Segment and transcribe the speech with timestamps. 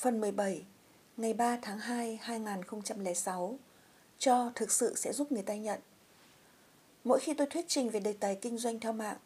[0.00, 0.64] Phần 17
[1.16, 3.58] Ngày 3 tháng 2 2006
[4.18, 5.80] Cho thực sự sẽ giúp người ta nhận
[7.04, 9.16] Mỗi khi tôi thuyết trình về đề tài kinh doanh theo mạng,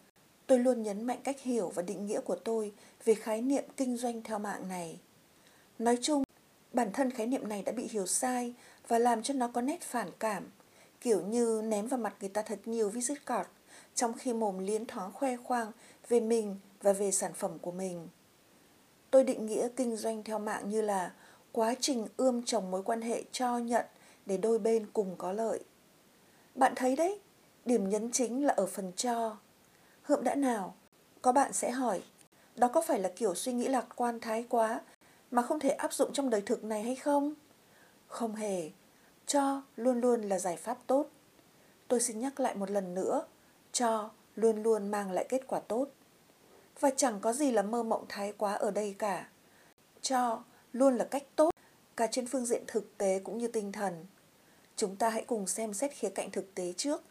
[0.47, 2.73] tôi luôn nhấn mạnh cách hiểu và định nghĩa của tôi
[3.05, 4.99] về khái niệm kinh doanh theo mạng này.
[5.79, 6.23] Nói chung,
[6.72, 8.54] bản thân khái niệm này đã bị hiểu sai
[8.88, 10.45] và làm cho nó có nét phản cảm,
[11.01, 13.49] kiểu như ném vào mặt người ta thật nhiều visit card,
[13.95, 15.72] trong khi mồm liến thoáng khoe khoang
[16.09, 18.09] về mình và về sản phẩm của mình.
[19.15, 21.12] Tôi định nghĩa kinh doanh theo mạng như là
[21.52, 23.84] quá trình ươm trồng mối quan hệ cho nhận
[24.27, 25.61] để đôi bên cùng có lợi.
[26.55, 27.20] Bạn thấy đấy,
[27.65, 29.37] điểm nhấn chính là ở phần cho.
[30.03, 30.75] Hượm đã nào,
[31.23, 32.03] có bạn sẽ hỏi,
[32.56, 34.80] đó có phải là kiểu suy nghĩ lạc quan thái quá
[35.31, 37.34] mà không thể áp dụng trong đời thực này hay không?
[38.06, 38.70] Không hề,
[39.27, 41.06] cho luôn luôn là giải pháp tốt.
[41.89, 43.25] Tôi xin nhắc lại một lần nữa,
[43.73, 45.87] cho luôn luôn mang lại kết quả tốt.
[46.84, 49.29] Và chẳng có gì là mơ mộng thái quá ở đây cả.
[50.01, 50.42] Cho
[50.73, 51.51] luôn là cách tốt,
[51.97, 54.06] cả trên phương diện thực tế cũng như tinh thần.
[54.77, 57.03] Chúng ta hãy cùng xem xét khía cạnh thực tế trước.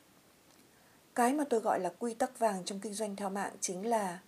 [1.15, 4.19] Cái mà tôi gọi là quy tắc vàng trong kinh doanh theo mạng chính là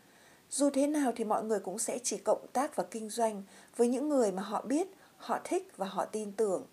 [0.50, 3.44] dù thế nào thì mọi người cũng sẽ chỉ cộng tác và kinh doanh
[3.76, 6.66] với những người mà họ biết, họ thích và họ tin tưởng.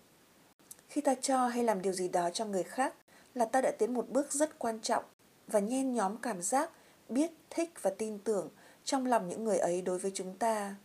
[0.87, 2.95] Khi ta cho hay làm điều gì đó cho người khác
[3.33, 5.03] là ta đã tiến một bước rất quan trọng
[5.47, 6.69] và nhen nhóm cảm giác
[7.09, 8.49] biết, thích và tin tưởng
[8.85, 10.75] trong lòng những người ấy đối với chúng ta.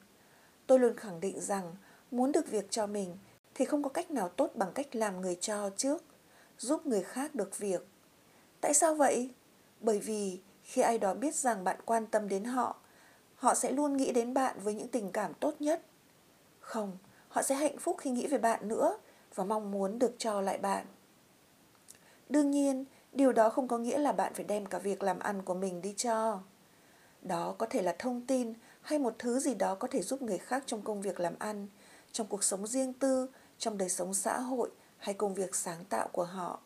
[0.66, 1.74] Tôi luôn khẳng định rằng
[2.10, 3.16] muốn được việc cho mình
[3.54, 6.04] thì không có cách nào tốt bằng cách làm người cho trước,
[6.58, 7.86] giúp người khác được việc.
[8.60, 9.30] Tại sao vậy?
[9.80, 12.76] Bởi vì khi ai đó biết rằng bạn quan tâm đến họ,
[13.34, 15.82] họ sẽ luôn nghĩ đến bạn với những tình cảm tốt nhất.
[16.60, 18.98] Không, họ sẽ hạnh phúc khi nghĩ về bạn nữa
[19.34, 20.86] và mong muốn được cho lại bạn.
[22.28, 25.42] Đương nhiên, điều đó không có nghĩa là bạn phải đem cả việc làm ăn
[25.42, 26.40] của mình đi cho.
[27.22, 30.38] Đó có thể là thông tin hay một thứ gì đó có thể giúp người
[30.38, 31.66] khác trong công việc làm ăn,
[32.12, 36.08] trong cuộc sống riêng tư, trong đời sống xã hội hay công việc sáng tạo
[36.12, 36.60] của họ.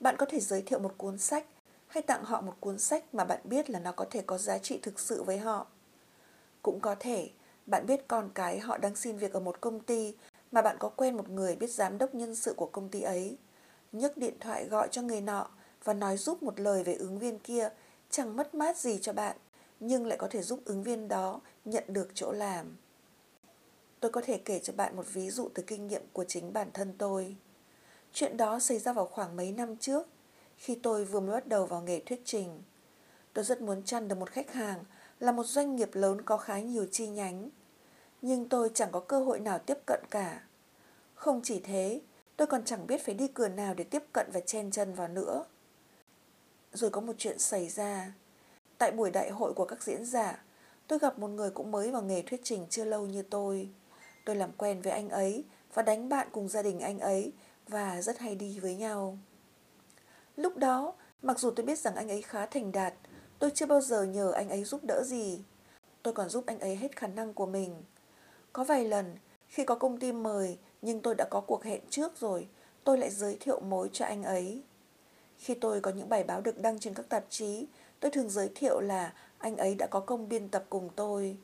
[0.00, 1.46] Bạn có thể giới thiệu một cuốn sách
[1.86, 4.58] hay tặng họ một cuốn sách mà bạn biết là nó có thể có giá
[4.58, 5.66] trị thực sự với họ.
[6.62, 7.30] Cũng có thể
[7.66, 10.14] bạn biết con cái họ đang xin việc ở một công ty
[10.52, 13.38] mà bạn có quen một người biết giám đốc nhân sự của công ty ấy.
[13.92, 15.48] nhấc điện thoại gọi cho người nọ
[15.84, 17.68] và nói giúp một lời về ứng viên kia
[18.10, 19.36] chẳng mất mát gì cho bạn,
[19.80, 22.76] nhưng lại có thể giúp ứng viên đó nhận được chỗ làm.
[24.00, 26.70] Tôi có thể kể cho bạn một ví dụ từ kinh nghiệm của chính bản
[26.72, 27.36] thân tôi.
[28.12, 30.08] Chuyện đó xảy ra vào khoảng mấy năm trước,
[30.56, 32.62] khi tôi vừa mới bắt đầu vào nghề thuyết trình.
[33.32, 34.84] Tôi rất muốn chăn được một khách hàng
[35.20, 37.50] là một doanh nghiệp lớn có khá nhiều chi nhánh.
[38.22, 40.42] Nhưng tôi chẳng có cơ hội nào tiếp cận cả.
[41.14, 42.00] Không chỉ thế,
[42.36, 45.08] tôi còn chẳng biết phải đi cửa nào để tiếp cận và chen chân vào
[45.08, 45.44] nữa.
[46.76, 48.12] Rồi có một chuyện xảy ra.
[48.78, 50.44] Tại buổi đại hội của các diễn giả,
[50.86, 53.68] tôi gặp một người cũng mới vào nghề thuyết trình chưa lâu như tôi.
[54.24, 55.44] Tôi làm quen với anh ấy
[55.74, 57.32] và đánh bạn cùng gia đình anh ấy
[57.68, 59.18] và rất hay đi với nhau.
[60.36, 62.94] Lúc đó, mặc dù tôi biết rằng anh ấy khá thành đạt,
[63.38, 65.44] tôi chưa bao giờ nhờ anh ấy giúp đỡ gì.
[66.02, 67.84] Tôi còn giúp anh ấy hết khả năng của mình.
[68.52, 69.16] Có vài lần,
[69.48, 72.48] khi có công ty mời nhưng tôi đã có cuộc hẹn trước rồi,
[72.84, 74.62] tôi lại giới thiệu mối cho anh ấy.
[75.38, 77.66] Khi tôi có những bài báo được đăng trên các tạp chí,
[78.00, 81.36] tôi thường giới thiệu là anh ấy đã có công biên tập cùng tôi.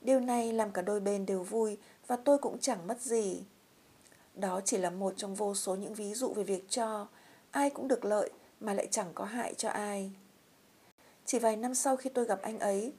[0.00, 3.42] Điều này làm cả đôi bên đều vui và tôi cũng chẳng mất gì.
[4.34, 7.06] Đó chỉ là một trong vô số những ví dụ về việc cho,
[7.50, 10.10] ai cũng được lợi mà lại chẳng có hại cho ai.
[11.24, 12.92] Chỉ vài năm sau khi tôi gặp anh ấy,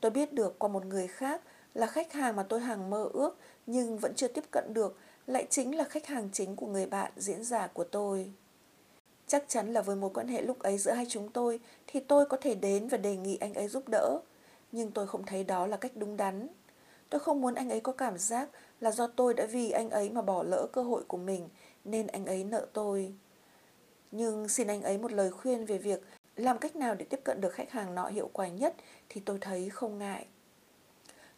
[0.00, 1.42] tôi biết được qua một người khác
[1.74, 5.46] là khách hàng mà tôi hàng mơ ước nhưng vẫn chưa tiếp cận được lại
[5.50, 8.32] chính là khách hàng chính của người bạn diễn giả của tôi.
[9.26, 12.26] Chắc chắn là với mối quan hệ lúc ấy giữa hai chúng tôi thì tôi
[12.26, 14.20] có thể đến và đề nghị anh ấy giúp đỡ.
[14.72, 16.48] Nhưng tôi không thấy đó là cách đúng đắn.
[17.10, 18.48] Tôi không muốn anh ấy có cảm giác
[18.80, 21.48] là do tôi đã vì anh ấy mà bỏ lỡ cơ hội của mình
[21.84, 23.14] nên anh ấy nợ tôi.
[24.10, 26.00] Nhưng xin anh ấy một lời khuyên về việc
[26.36, 28.74] làm cách nào để tiếp cận được khách hàng nọ hiệu quả nhất
[29.08, 30.26] thì tôi thấy không ngại.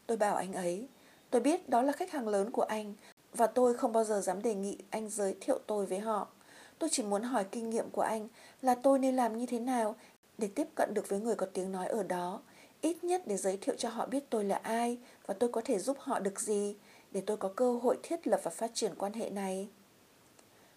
[0.07, 0.89] Tôi bảo anh ấy,
[1.31, 2.95] tôi biết đó là khách hàng lớn của anh
[3.33, 6.29] và tôi không bao giờ dám đề nghị anh giới thiệu tôi với họ.
[6.79, 8.29] Tôi chỉ muốn hỏi kinh nghiệm của anh
[8.63, 9.97] là tôi nên làm như thế nào
[10.39, 12.43] để tiếp cận được với người có tiếng nói ở đó,
[12.81, 15.79] ít nhất để giới thiệu cho họ biết tôi là ai và tôi có thể
[15.79, 16.77] giúp họ được gì
[17.13, 19.69] để tôi có cơ hội thiết lập và phát triển quan hệ này.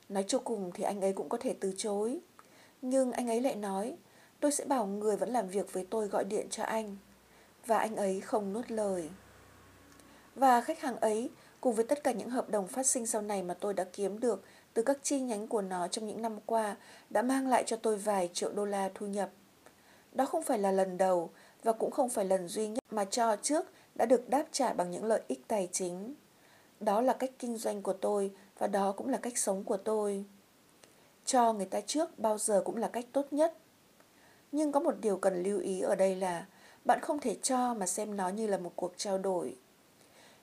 [0.10, 2.20] Nói cho cùng thì anh ấy cũng có thể từ chối.
[2.82, 3.96] Nhưng anh ấy lại nói,
[4.40, 6.98] tôi sẽ bảo người vẫn làm việc với tôi gọi điện cho anh.
[7.66, 9.10] Và anh ấy không nuốt lời.
[10.36, 11.30] Và khách hàng ấy,
[11.62, 14.20] cùng với tất cả những hợp đồng phát sinh sau này mà tôi đã kiếm
[14.20, 14.44] được
[14.74, 16.76] từ các chi nhánh của nó trong những năm qua,
[17.10, 19.30] đã mang lại cho tôi vài triệu đô la thu nhập.
[20.12, 21.30] Đó không phải là lần đầu
[21.64, 23.66] và cũng không phải lần duy nhất mà cho trước
[23.96, 26.14] đã được đáp trả bằng những lợi ích tài chính.
[26.80, 30.26] Đó là cách kinh doanh của tôi và đó cũng là cách sống của tôi.
[31.26, 33.58] Cho người ta trước bao giờ cũng là cách tốt nhất.
[34.52, 36.46] Nhưng có một điều cần lưu ý ở đây là
[36.86, 39.56] bạn không thể cho mà xem nó như là một cuộc trao đổi.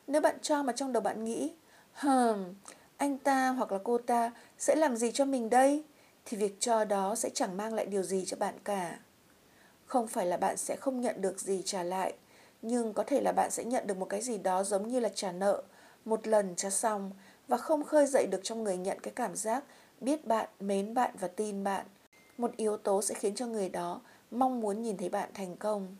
[0.06, 1.52] Nếu bạn cho mà trong đầu bạn nghĩ,
[1.92, 2.54] hờm,
[2.98, 5.84] anh ta hoặc là cô ta sẽ làm gì cho mình đây?
[6.24, 8.98] Thì việc cho đó sẽ chẳng mang lại điều gì cho bạn cả.
[9.86, 12.14] Không phải là bạn sẽ không nhận được gì trả lại,
[12.62, 15.08] nhưng có thể là bạn sẽ nhận được một cái gì đó giống như là
[15.14, 15.62] trả nợ,
[16.04, 17.10] một lần cho xong
[17.48, 19.64] và không khơi dậy được trong người nhận cái cảm giác
[20.00, 21.86] biết bạn, mến bạn và tin bạn.
[22.38, 25.96] Một yếu tố sẽ khiến cho người đó mong muốn nhìn thấy bạn thành công.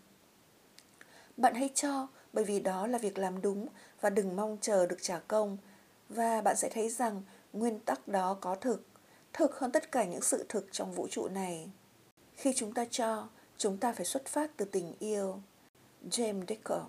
[1.37, 3.67] Bạn hãy cho bởi vì đó là việc làm đúng
[4.01, 5.57] và đừng mong chờ được trả công.
[6.09, 7.23] Và bạn sẽ thấy rằng
[7.53, 8.87] nguyên tắc đó có thực,
[9.33, 11.71] thực hơn tất cả những sự thực trong vũ trụ này.
[12.35, 13.29] Khi chúng ta cho,
[13.59, 15.41] chúng ta phải xuất phát từ tình yêu.
[16.11, 16.81] James Dicker